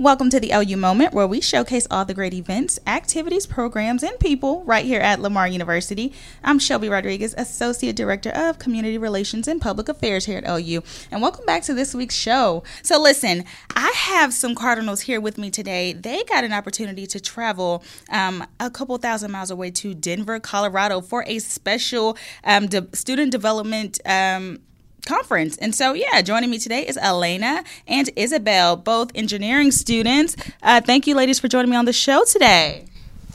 [0.00, 4.16] Welcome to the LU Moment, where we showcase all the great events, activities, programs, and
[4.20, 6.12] people right here at Lamar University.
[6.44, 10.82] I'm Shelby Rodriguez, Associate Director of Community Relations and Public Affairs here at LU.
[11.10, 12.62] And welcome back to this week's show.
[12.80, 15.94] So, listen, I have some Cardinals here with me today.
[15.94, 21.00] They got an opportunity to travel um, a couple thousand miles away to Denver, Colorado
[21.00, 23.98] for a special um, de- student development.
[24.06, 24.60] Um,
[25.08, 25.56] conference.
[25.56, 30.36] And so, yeah, joining me today is Elena and Isabel, both engineering students.
[30.62, 32.84] Uh, thank you, ladies, for joining me on the show today.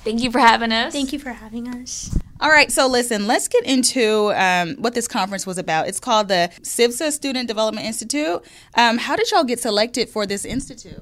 [0.04, 0.94] Thank you for having us.
[0.94, 2.16] Thank you for having us.
[2.42, 5.88] All right, so listen, let's get into um, what this conference was about.
[5.88, 8.44] It's called the CIVSA Student Development Institute.
[8.76, 11.02] Um, how did y'all get selected for this institute?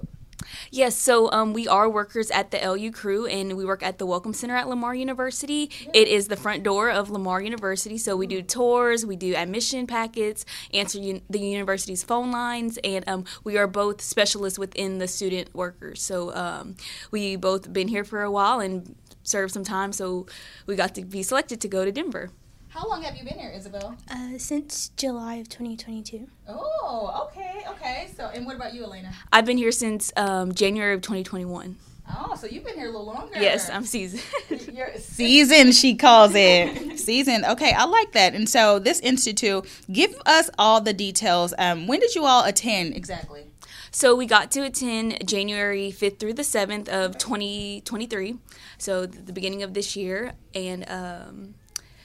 [0.71, 4.05] Yes, so um, we are workers at the LU crew, and we work at the
[4.05, 5.69] Welcome Center at Lamar University.
[5.93, 9.87] It is the front door of Lamar University, so we do tours, we do admission
[9.87, 15.07] packets, answer un- the university's phone lines, and um, we are both specialists within the
[15.07, 16.01] student workers.
[16.01, 16.75] So um,
[17.11, 20.25] we both been here for a while and served some time, so
[20.65, 22.31] we got to be selected to go to Denver.
[22.71, 23.97] How long have you been here, Isabel?
[24.09, 26.25] Uh, since July of 2022.
[26.47, 28.09] Oh, okay, okay.
[28.15, 29.11] So, and what about you, Elena?
[29.33, 31.75] I've been here since um, January of 2021.
[32.09, 33.33] Oh, so you've been here a little longer.
[33.35, 34.23] Yes, I'm seasoned.
[34.73, 36.97] You're seasoned, she calls it.
[36.99, 37.43] seasoned.
[37.43, 38.35] Okay, I like that.
[38.35, 41.53] And so, this institute, give us all the details.
[41.57, 43.47] Um, when did you all attend exactly?
[43.93, 48.37] So we got to attend January 5th through the 7th of 2023,
[48.77, 50.31] so the beginning of this year.
[50.55, 51.55] And um,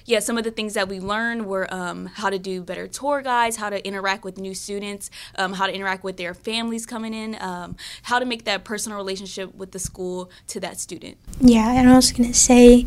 [0.06, 3.22] yeah, some of the things that we learned were um, how to do better tour
[3.22, 7.12] guides, how to interact with new students, um, how to interact with their families coming
[7.12, 11.18] in, um, how to make that personal relationship with the school to that student.
[11.40, 12.86] Yeah, and I was going to say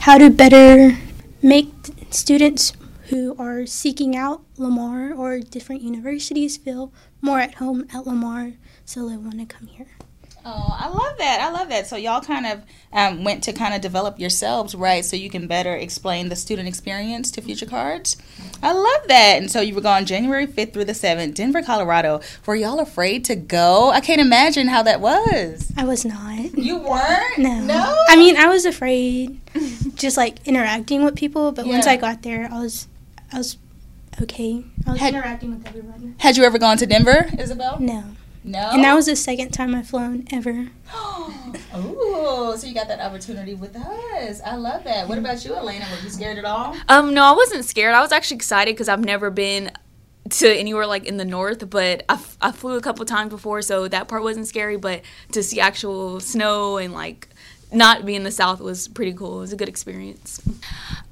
[0.00, 0.98] how to better
[1.42, 1.72] make
[2.10, 2.72] students
[3.08, 9.08] who are seeking out Lamar or different universities feel more at home at Lamar so
[9.08, 9.96] they want to come here.
[10.50, 11.40] Oh, I love that.
[11.42, 11.86] I love that.
[11.86, 15.04] So y'all kind of um, went to kind of develop yourselves, right?
[15.04, 18.16] So you can better explain the student experience to future cards.
[18.62, 19.34] I love that.
[19.38, 22.20] And so you were gone January 5th through the 7th, Denver, Colorado.
[22.46, 23.90] Were y'all afraid to go?
[23.90, 25.70] I can't imagine how that was.
[25.76, 26.56] I was not.
[26.56, 27.38] You weren't?
[27.38, 27.60] No.
[27.60, 28.04] No?
[28.08, 29.38] I mean, I was afraid
[29.96, 32.88] just like interacting with people, but once I got there, I was
[33.32, 33.58] I was
[34.22, 34.64] okay.
[34.86, 36.14] I was Had- interacting with everybody.
[36.18, 37.76] Had you ever gone to Denver, Isabel?
[37.80, 38.04] No.
[38.48, 38.70] No.
[38.72, 40.68] And that was the second time I've flown ever.
[40.94, 44.40] oh, so you got that opportunity with us.
[44.42, 45.06] I love that.
[45.06, 45.86] What about you, Elena?
[45.90, 46.74] Were you scared at all?
[46.88, 47.94] Um, no, I wasn't scared.
[47.94, 49.70] I was actually excited because I've never been
[50.30, 53.60] to anywhere like in the north, but I, f- I flew a couple times before,
[53.60, 54.78] so that part wasn't scary.
[54.78, 57.28] But to see actual snow and like
[57.70, 59.38] not being in the south was pretty cool.
[59.38, 60.40] It was a good experience.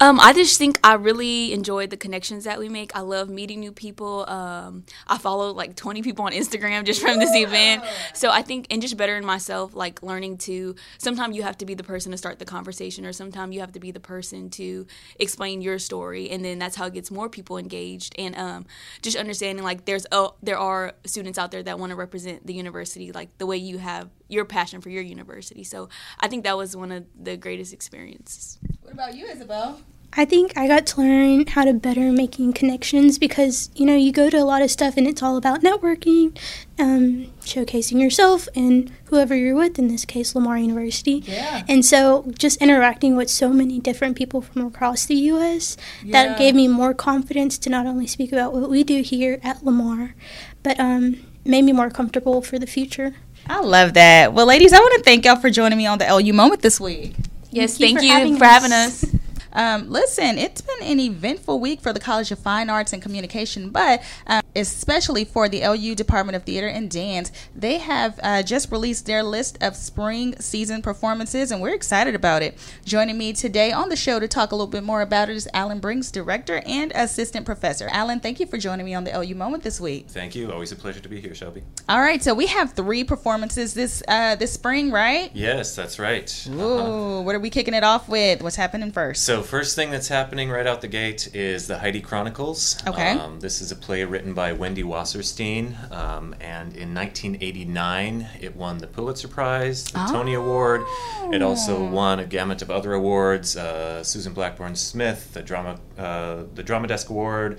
[0.01, 2.95] Um, I just think I really enjoyed the connections that we make.
[2.97, 4.29] I love meeting new people.
[4.29, 7.83] Um, I follow like 20 people on Instagram just from this event.
[8.15, 11.75] So I think, and just bettering myself, like learning to, sometimes you have to be
[11.75, 14.87] the person to start the conversation, or sometimes you have to be the person to
[15.19, 16.31] explain your story.
[16.31, 18.15] And then that's how it gets more people engaged.
[18.19, 18.67] And um,
[19.03, 22.55] just understanding like there's, oh, there are students out there that want to represent the
[22.55, 25.65] university like the way you have your passion for your university.
[25.65, 25.89] So
[26.21, 28.59] I think that was one of the greatest experiences.
[28.83, 29.81] What about you, Isabel?
[30.19, 34.13] I think I got to learn how to better making connections because you know you
[34.13, 36.39] go to a lot of stuff and it's all about networking,
[36.79, 39.79] um, showcasing yourself and whoever you're with.
[39.79, 41.23] In this case, Lamar University.
[41.27, 41.65] Yeah.
[41.69, 45.77] And so, just interacting with so many different people from across the U.S.
[46.03, 46.13] Yeah.
[46.13, 49.65] that gave me more confidence to not only speak about what we do here at
[49.65, 50.15] Lamar,
[50.63, 53.17] but um, made me more comfortable for the future.
[53.49, 54.33] I love that.
[54.33, 56.81] Well, ladies, I want to thank y'all for joining me on the LU moment this
[56.81, 57.15] week.
[57.51, 59.03] Yes, Thank thank you you, for having for us.
[59.03, 59.23] having us.
[59.53, 63.71] Um, listen, it's been an eventful week for the College of Fine Arts and Communication,
[63.71, 67.31] but um, especially for the LU Department of Theater and Dance.
[67.55, 72.43] They have uh, just released their list of spring season performances, and we're excited about
[72.43, 72.59] it.
[72.85, 75.49] Joining me today on the show to talk a little bit more about it is
[75.53, 77.89] Alan Brinks, Director and Assistant Professor.
[77.91, 80.07] Alan, thank you for joining me on the LU Moment this week.
[80.09, 80.51] Thank you.
[80.51, 81.63] Always a pleasure to be here, Shelby.
[81.89, 85.31] All right, so we have three performances this uh, this spring, right?
[85.35, 86.47] Yes, that's right.
[86.51, 86.63] Uh-huh.
[86.63, 88.43] Ooh, what are we kicking it off with?
[88.43, 89.25] What's happening first?
[89.25, 92.83] So, first thing that's happening right out the gate is the Heidi Chronicles.
[92.87, 93.13] Okay.
[93.13, 98.79] Um, this is a play written by Wendy Wasserstein, um, and in 1989 it won
[98.79, 100.83] the Pulitzer Prize, the Tony Award.
[101.33, 106.45] It also won a gamut of other awards: uh, Susan Blackburn Smith, the drama, uh,
[106.55, 107.59] the Drama Desk Award.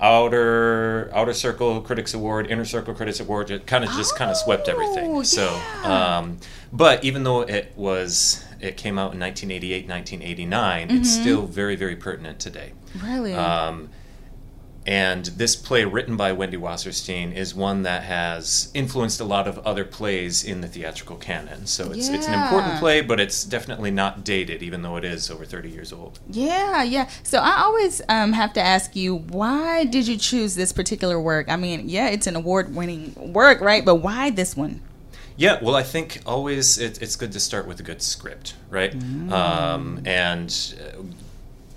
[0.00, 4.36] Outer Outer Circle Critics Award, Inner Circle Critics Award, it kind of just kind of
[4.36, 5.22] swept Oh, everything.
[5.24, 5.44] So,
[5.84, 6.18] yeah.
[6.18, 6.38] um,
[6.72, 11.22] but even though it was it came out in 1988, 1989, it's Mm-hmm.
[11.22, 12.72] still very very pertinent today.
[13.00, 13.32] really?
[13.34, 13.90] Um,
[14.86, 19.58] and this play, written by Wendy Wasserstein, is one that has influenced a lot of
[19.60, 21.66] other plays in the theatrical canon.
[21.66, 25.30] So it's, it's an important play, but it's definitely not dated, even though it is
[25.30, 26.18] over 30 years old.
[26.28, 27.08] Yeah, yeah.
[27.22, 31.48] So I always um, have to ask you, why did you choose this particular work?
[31.48, 33.84] I mean, yeah, it's an award-winning work, right?
[33.84, 34.80] But why this one?
[35.36, 38.94] Yeah, well, I think always it, it's good to start with a good script, right?
[39.32, 41.02] Um, and uh,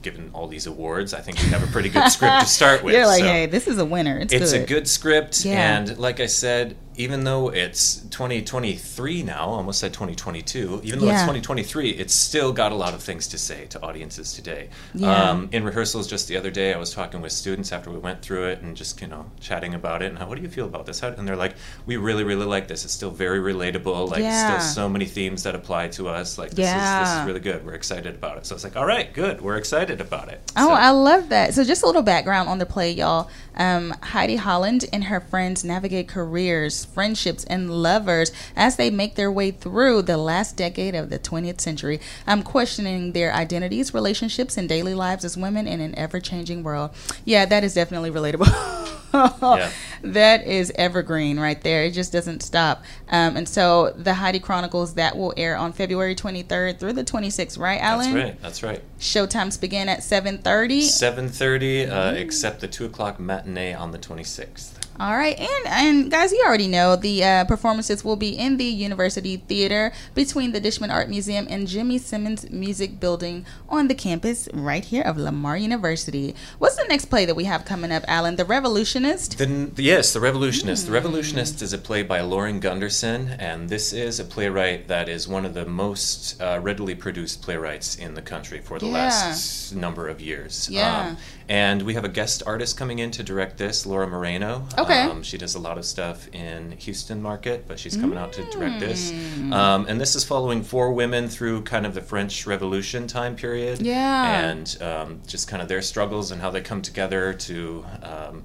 [0.06, 2.94] given all these awards, I think we have a pretty good script to start with.
[2.94, 4.18] You're like, so hey, this is a winner.
[4.20, 4.62] It's, it's good.
[4.62, 5.78] a good script, Yeah.
[5.80, 11.14] and like I said, even though it's 2023 now, almost said 2022, even though Yeah.
[11.14, 14.70] it's 2023, it's still got a lot of things to say to audiences today.
[14.94, 15.30] Yeah.
[15.32, 18.22] Um, in rehearsals just the other day, I was talking with students after we went
[18.22, 20.66] through it and just, you know, chatting about it and how, what do you feel
[20.66, 21.00] about this?
[21.00, 21.56] How, and they're like,
[21.86, 22.86] we really, really like this.
[22.86, 24.10] It's still very relatable.
[24.10, 24.60] Like, Yeah.
[24.60, 26.38] still so many themes that apply to us.
[26.38, 27.66] Like, this, is, this is really good.
[27.66, 28.46] We're excited about it.
[28.46, 29.42] So it's like, all right, good.
[29.42, 30.42] We're excited about it.
[30.56, 31.54] Oh, So- I love that.
[31.54, 33.30] So, just a little background on the play, y'all.
[33.58, 39.32] Um, Heidi Holland and her friends navigate careers, friendships, and lovers as they make their
[39.32, 42.00] way through the last decade of the 20th century.
[42.26, 46.92] I'm questioning their identities, relationships, and daily lives as women in an ever changing world.
[47.26, 48.92] Yeah, that is definitely relatable.
[49.16, 49.72] Yeah.
[50.02, 51.84] That is evergreen right there.
[51.86, 52.84] It just doesn't stop.
[53.10, 57.58] Um, and so, the Heidi Chronicles that will air on February 23rd through the 26th,
[57.58, 58.14] right, Alan?
[58.14, 58.42] That's right.
[58.42, 58.82] That's right.
[59.00, 60.82] Showtimes begin at 7:30.
[60.82, 64.85] Seven thirty, uh, except the two o'clock matinee on the twenty sixth.
[64.98, 68.64] All right, and and guys, you already know the uh, performances will be in the
[68.64, 74.48] University Theater between the Dishman Art Museum and Jimmy Simmons Music Building on the campus
[74.54, 76.34] right here of Lamar University.
[76.60, 78.38] What's the next play that we have coming up, Alan?
[78.38, 79.38] The Revolutionist.
[79.38, 80.86] The, yes, The Revolutionist.
[80.86, 80.94] The Hmm.
[80.96, 85.46] Revolutionist is a play by Lauren Gunderson, and this is a playwright that is one
[85.46, 88.94] of the most uh, readily produced playwrights in the country for the Yeah.
[88.94, 90.70] last number of years.
[90.70, 91.16] Um, Yeah.
[91.50, 94.64] and we have a guest artist coming in to direct this, Laura Moreno.
[94.78, 94.85] Okay.
[94.92, 98.44] Um, she does a lot of stuff in Houston market, but she's coming out to
[98.52, 99.12] direct this.
[99.12, 99.54] Hmm.
[99.54, 103.82] Um, and this is following four women through kind of the French Revolution time period.
[103.82, 104.50] Yeah.
[104.50, 107.86] And um, just kind of their struggles and how they come together to.
[108.04, 108.44] Um,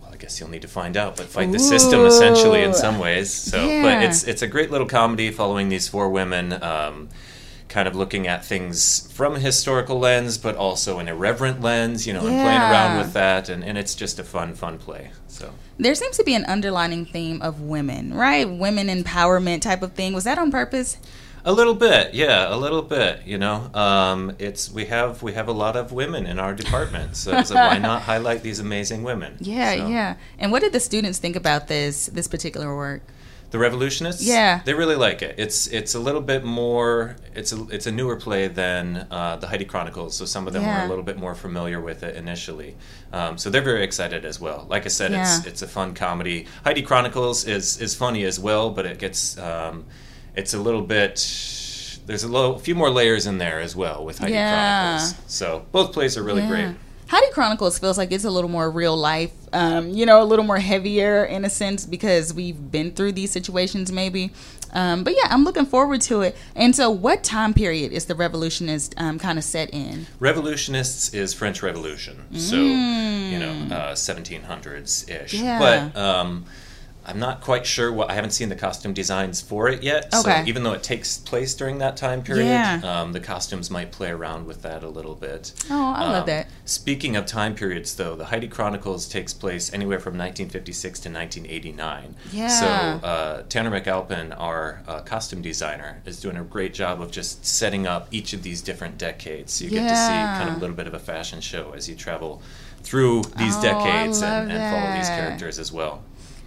[0.00, 2.98] well, I guess you'll need to find out, but fight the system essentially in some
[2.98, 3.32] ways.
[3.32, 3.82] So, Yeah.
[3.82, 7.08] but it's it's a great little comedy following these four women, um,
[7.72, 12.12] kind of looking at things from a historical lens, but also an irreverent lens, you
[12.12, 15.10] know, and playing around with that, and, and it's just a fun, fun play.
[15.26, 15.54] So.
[15.78, 18.48] There seems to be an underlining theme of women, right?
[18.48, 20.12] Women empowerment type of thing.
[20.12, 20.98] Was that on purpose?
[21.44, 23.22] A little bit, yeah, a little bit.
[23.26, 27.16] You know, um, it's we have we have a lot of women in our department,
[27.16, 29.38] so, so why not highlight these amazing women?
[29.40, 30.16] Yeah, So, yeah.
[30.38, 33.02] And what did the students think about this this particular work?
[33.52, 34.60] The Revolutionists, Yeah.
[34.64, 35.34] they really like it.
[35.38, 37.16] It's it's a little bit more.
[37.34, 40.62] It's a it's a newer play than uh, the Heidi Chronicles, so some of them
[40.62, 40.78] Yeah.
[40.80, 42.74] were a little bit more familiar with it initially.
[43.12, 44.66] Um, so they're very excited as well.
[44.70, 45.50] Like I said, it's Yeah.
[45.50, 46.46] it's a fun comedy.
[46.64, 49.84] Heidi Chronicles is is funny as well, but it gets um,
[50.34, 51.14] it's a little bit.
[52.06, 54.96] There's a little, few more layers in there as well with Heidi Yeah.
[54.96, 55.14] Chronicles.
[55.28, 56.74] So both plays are really great.
[57.06, 60.44] Heidi Chronicles feels like it's a little more real life, um, you know, a little
[60.44, 64.30] more heavier in a sense because we've been through these situations, maybe.
[64.72, 66.36] Um, but yeah, I'm looking forward to it.
[66.56, 70.06] And so, what time period is the Revolutionist um, kind of set in?
[70.18, 75.34] Revolutionists is French Revolution, so you know, uh, 1700s ish.
[75.34, 75.42] Mm.
[75.42, 75.58] Yeah.
[75.58, 76.46] But um,
[77.04, 78.10] I'm not quite sure what.
[78.10, 80.06] I haven't seen the costume designs for it yet.
[80.14, 80.42] Okay.
[80.42, 82.80] So even though it takes place during that time period, Yeah.
[82.84, 85.52] um, the costumes might play around with that a little bit.
[85.70, 86.46] Oh, I love Um, that.
[86.64, 92.14] Speaking of time periods, though, the Heidi Chronicles takes place anywhere from 1956 to 1989.
[92.32, 92.48] Yeah.
[92.48, 92.66] So
[93.06, 97.86] uh, Tanner McAlpin, our uh, costume designer, is doing a great job of just setting
[97.86, 99.52] up each of these different decades.
[99.54, 101.88] So you get to see kind of a little bit of a fashion show as
[101.88, 102.40] you travel
[102.82, 106.02] through these Oh, decades and, and follow these characters as well.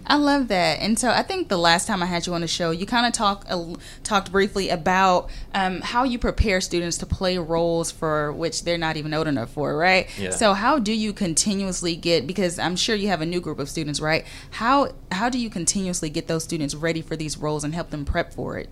[0.08, 2.46] I love that, and so I think the last time I had you on the
[2.46, 7.06] show, you kind of talked uh, talked briefly about um, how you prepare students to
[7.06, 10.08] play roles for which they're not even old enough for, right?
[10.16, 10.30] Yeah.
[10.30, 12.26] So how do you continuously get?
[12.26, 14.24] Because I'm sure you have a new group of students, right?
[14.52, 18.04] How how do you continuously get those students ready for these roles and help them
[18.04, 18.68] prep for it?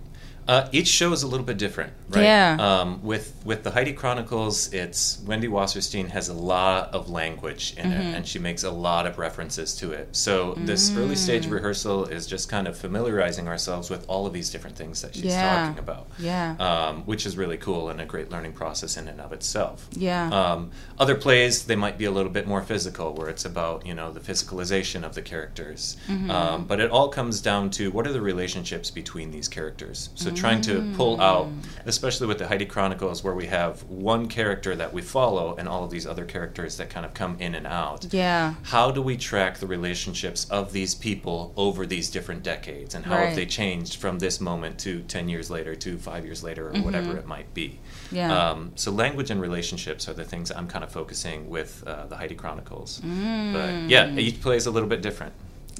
[0.47, 2.21] Uh, each show is a little bit different, right?
[2.23, 2.57] Yeah.
[2.59, 7.89] Um, with with the Heidi Chronicles, it's Wendy Wasserstein has a lot of language in
[7.89, 8.01] Mm-hmm.
[8.01, 10.15] it, and she makes a lot of references to it.
[10.15, 11.17] So this early Mm.
[11.17, 15.15] stage rehearsal is just kind of familiarizing ourselves with all of these different things that
[15.15, 15.65] she's Yeah.
[15.67, 16.07] talking about.
[16.19, 16.55] Yeah.
[16.59, 19.87] Um, which is really cool and a great learning process in and of itself.
[19.95, 20.29] Yeah.
[20.29, 23.95] Um, other plays they might be a little bit more physical, where it's about you
[23.95, 25.97] know the physicalization of the characters.
[26.29, 30.09] Um, but it all comes down to what are the relationships between these characters.
[30.15, 31.47] So trying to pull out,
[31.85, 35.83] especially with the Heidi Chronicles, where we have one character that we follow and all
[35.83, 38.13] of these other characters that kind of come in and out.
[38.13, 38.55] Yeah.
[38.63, 43.15] How do we track the relationships of these people over these different decades, and how
[43.15, 43.27] Right.
[43.27, 46.73] have they changed from this moment to ten years later, to five years later, or
[46.81, 47.79] whatever it might be?
[48.09, 48.15] Mm-hmm.
[48.15, 48.49] Yeah.
[48.49, 52.15] Um, so language and relationships are the things I'm kind of focusing with uh, the
[52.17, 53.01] Heidi Chronicles.
[53.05, 53.53] Mm.
[53.53, 55.33] But yeah, each play is a little bit different.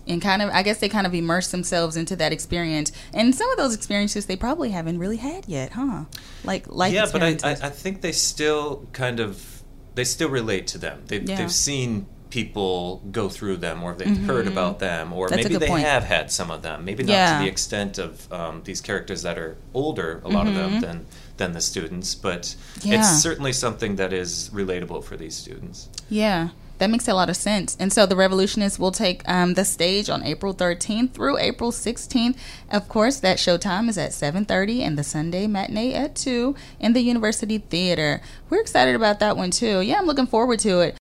[0.08, 3.50] And kind of i guess they kind of immerse themselves into that experience and some
[3.52, 6.04] of those experiences they probably haven't really had yet huh
[6.44, 7.52] like like yeah, but I, I.
[7.52, 9.62] I think they still kind of
[9.96, 11.02] they still relate to them.
[11.08, 11.38] They've, Yeah.
[11.38, 15.36] they've seen people go through them, or they've heard about them, or Mm-hmm.
[15.38, 15.86] That's maybe they point.
[15.86, 16.84] have had some of them.
[16.84, 17.38] Maybe not Yeah.
[17.38, 21.06] to the extent of um, these characters that are older, a lot of them than
[21.38, 22.92] than the students, but Mm-hmm.
[22.92, 23.00] Yeah.
[23.00, 25.88] it's certainly something that is relatable for these students.
[26.10, 27.76] Yeah, that makes a lot of sense.
[27.80, 32.38] And so the Revolutionists will take um, the stage on April 13th through April 16th.
[32.72, 37.02] Of course, that showtime is at 7:30 and the Sunday matinee at 2 in the
[37.02, 38.22] University Theater.
[38.50, 39.82] We're excited about that one too.
[39.82, 40.98] Yeah, I'm looking forward to it.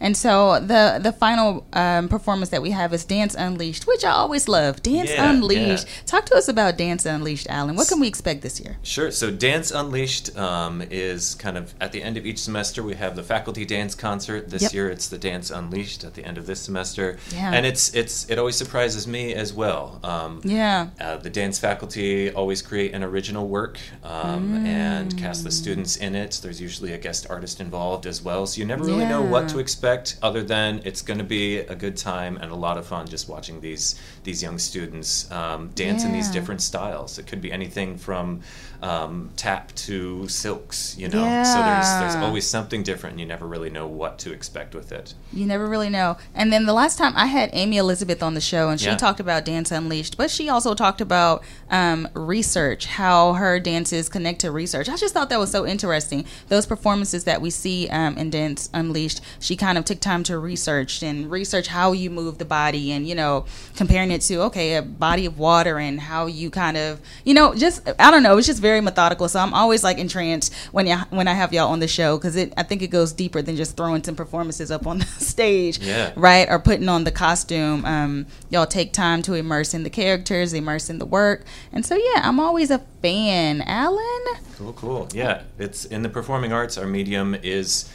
[0.00, 4.10] And so the the final um, performance that we have is Dance Unleashed, which I
[4.10, 4.82] always love.
[4.82, 5.86] Dance Yeah, Unleashed.
[5.86, 6.02] yeah.
[6.06, 7.76] Talk to us about Dance Unleashed, Alan.
[7.76, 8.78] What can we expect this year?
[8.82, 9.10] Sure.
[9.10, 12.82] So Dance Unleashed um, is kind of at the end of each semester.
[12.82, 14.50] We have the faculty dance concert.
[14.50, 14.72] This Yep.
[14.74, 17.18] year, it's the Dance Unleashed at the end of this semester.
[17.32, 17.52] Yeah.
[17.52, 20.00] And it's it's it always surprises me as well.
[20.02, 20.88] Um, Yeah.
[21.00, 26.14] Uh, the dance faculty always create an original work um, and cast the students in
[26.16, 26.40] it.
[26.42, 29.59] There's usually a guest artist involved as well, so you never really know what to
[29.60, 30.18] expect.
[30.22, 33.28] Other than it's going to be a good time and a lot of fun just
[33.28, 37.18] watching these these young students um, dance in these different styles.
[37.18, 38.40] It could be anything from
[38.82, 41.24] um, tap to silks, you know.
[41.24, 41.42] Yeah.
[41.44, 44.90] So there's there's always something different, and you never really know what to expect with
[44.92, 45.14] it.
[45.32, 46.16] You never really know.
[46.34, 48.96] And then the last time I had Amy Elizabeth on the show, and she Yeah.
[48.96, 54.40] talked about Dance Unleashed, but she also talked about um, research, how her dances connect
[54.40, 54.88] to research.
[54.88, 56.24] I just thought that was so interesting.
[56.48, 60.38] Those performances that we see um, in Dance Unleashed, she kind of took time to
[60.38, 64.76] research and research how you move the body, and you know, comparing it to okay,
[64.76, 68.38] a body of water and how you kind of, you know, just I don't know.
[68.38, 69.28] It's just very methodical.
[69.28, 72.36] So I'm always like entranced when you when I have y'all on the show because
[72.36, 75.80] it I think it goes deeper than just throwing some performances up on the stage
[75.80, 76.12] Yeah.
[76.14, 76.48] right?
[76.48, 77.84] Or putting on the costume.
[77.84, 81.44] Um, y'all take time to immerse in the characters, immerse in the work.
[81.72, 83.62] And so, yeah, I'm always a fan.
[83.62, 84.24] Alan?
[84.56, 85.08] Cool, cool.
[85.12, 86.78] Yeah, it's in the performing arts.
[86.78, 87.90] Our medium is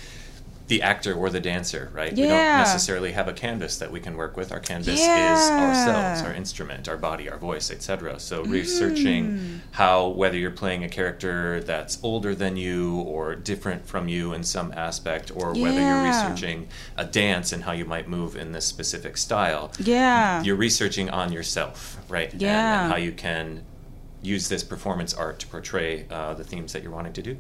[0.68, 2.12] the actor or the dancer, right?
[2.16, 4.52] We don't necessarily have a canvas that we can work with.
[4.52, 5.08] Our canvas is
[5.52, 8.20] ourselves, our instrument, our body, our voice, etc.
[8.20, 8.50] So Mm.
[8.52, 14.34] researching how whether you're playing a character that's older than you or different from you
[14.34, 16.68] in some aspect, or whether you're researching
[16.98, 20.42] a dance and how you might move in this specific style Yeah.
[20.42, 22.32] you're researching on yourself, right?
[22.34, 22.84] And- Yeah.
[22.86, 23.62] And, how you can
[24.24, 27.38] use this performance art to portray uh, the themes that you're wanting to do.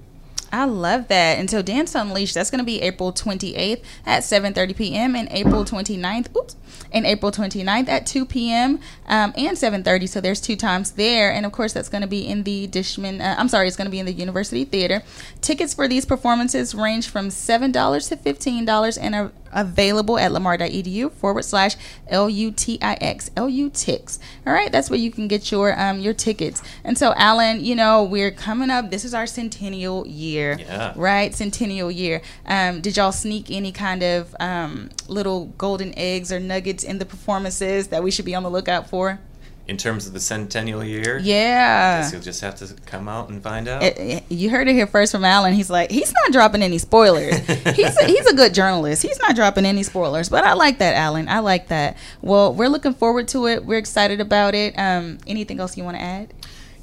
[0.51, 1.37] I love that.
[1.37, 5.15] And so Dance Unleashed, that's going to be April 28th at 7.30 p.m.
[5.15, 6.55] and April 29th, oops,
[6.91, 8.79] and April 29th at 2 p.m.
[9.07, 10.07] Um, and 7.30.
[10.09, 11.31] So there's two times there.
[11.31, 13.85] And of course, that's going to be in the Dishman, uh, I'm sorry, it's going
[13.85, 15.03] to be in the University Theater.
[15.41, 21.43] Tickets for these performances range from $7 to $15 and are available at lamar.edu forward
[21.43, 21.75] slash
[22.07, 24.19] L-U-T-I-X, L-U-Tix.
[24.45, 26.61] All right, that's where you can get your um, your tickets.
[26.83, 28.91] And so, Alan, you know, we're coming up.
[28.91, 30.93] This is our centennial year, Yeah.
[30.95, 31.33] right?
[31.33, 32.21] Centennial year.
[32.45, 37.05] Um, did y'all sneak any kind of um, little golden eggs or nuggets in the
[37.05, 39.19] performances that we should be on the lookout for?
[39.67, 42.01] In terms of the centennial year, Yeah.
[42.01, 43.81] guess you'll just have to come out and find out.
[43.81, 45.53] It- it- you heard it here first from Alan.
[45.55, 47.35] He's like, he's not dropping any spoilers.
[47.75, 49.01] he's a, he's a good journalist.
[49.01, 50.29] He's not dropping any spoilers.
[50.29, 51.27] But I like that, Alan.
[51.27, 51.97] I like that.
[52.21, 53.65] Well, we're looking forward to it.
[53.65, 54.75] We're excited about it.
[54.77, 56.31] Um, anything else you want to add?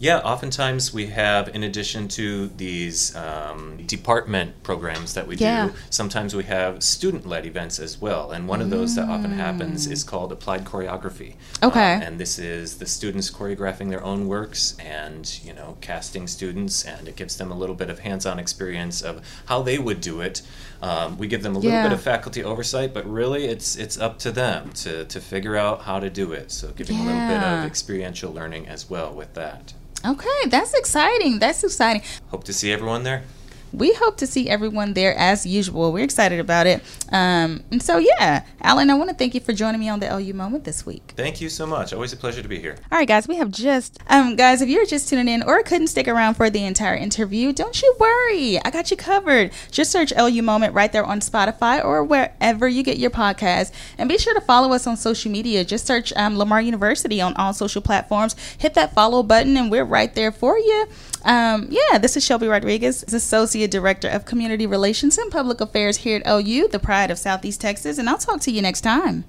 [0.02, 5.68] Yeah, oftentimes we have, in addition to these um, department programs that we Yeah.
[5.68, 8.32] do, sometimes we have student led events as well.
[8.32, 9.92] And one of those that often happens Mm.
[9.92, 11.34] is called applied choreography.
[11.62, 11.94] Okay.
[11.94, 16.82] Uh, and this is the students choreographing their own works and, you know, casting students,
[16.84, 20.00] and it gives them a little bit of hands on experience of how they would
[20.00, 20.42] do it.
[20.82, 21.84] Um, we give them a little Yeah.
[21.84, 25.82] bit of faculty oversight, but really it's it's up to them to, to figure out
[25.82, 26.50] how to do it.
[26.50, 29.74] So giving a little bit of experiential learning as well with that.
[30.04, 31.38] Okay, that's exciting.
[31.38, 32.02] That's exciting.
[32.28, 33.22] Hope to see everyone there.
[33.72, 35.92] We hope to see everyone there as usual.
[35.92, 36.82] We're excited about it.
[37.10, 40.06] Um, and so, yeah, Alan, I want to thank you for joining me on the
[40.06, 41.14] LU Moment this week.
[41.16, 41.92] Thank you so much.
[41.92, 42.76] Always a pleasure to be here.
[42.90, 45.88] All right, guys, we have just, um, guys, if you're just tuning in or couldn't
[45.88, 48.58] stick around for the entire interview, don't you worry.
[48.64, 49.52] I got you covered.
[49.70, 53.72] Just search LU Moment right there on Spotify or wherever you get your podcast.
[53.98, 55.64] And be sure to follow us on social media.
[55.64, 58.36] Just search um, Lamar University on all social platforms.
[58.58, 60.86] Hit that follow button, and we're right there for you.
[61.24, 66.20] Um, yeah, this is Shelby Rodriguez, Associate Director of Community Relations and Public Affairs here
[66.22, 69.24] at LU, the pride of Southeast Texas, and I'll talk to you next time.